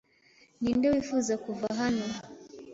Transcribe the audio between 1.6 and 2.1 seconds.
hano?